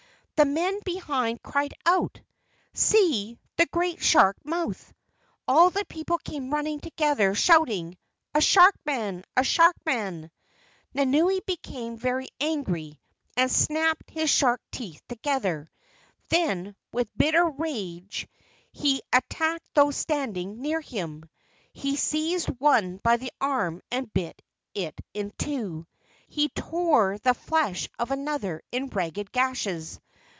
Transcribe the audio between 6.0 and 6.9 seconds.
came running